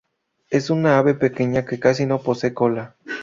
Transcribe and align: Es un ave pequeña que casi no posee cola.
Es 0.49 0.71
un 0.71 0.87
ave 0.87 1.13
pequeña 1.13 1.63
que 1.63 1.79
casi 1.79 2.07
no 2.07 2.23
posee 2.23 2.55
cola. 2.55 2.95